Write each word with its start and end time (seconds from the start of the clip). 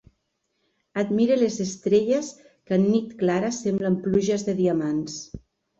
Admire 1.01 1.37
les 1.41 1.59
estrelles 1.67 2.33
que 2.49 2.81
en 2.81 2.89
nit 2.95 3.15
clara 3.23 3.55
semblen 3.63 4.03
pluges 4.09 4.49
de 4.51 4.59
diamants. 4.65 5.25